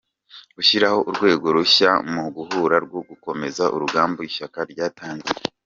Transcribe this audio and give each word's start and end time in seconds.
-Gushyiraho 0.53 0.99
urwego 1.09 1.47
rushya 1.57 1.91
mu 2.13 2.23
Gihugu 2.37 2.75
rwo 2.87 3.01
gukomeza 3.09 3.63
urugamba 3.75 4.19
ishyaka 4.29 4.59
ryatangiye 4.71 5.39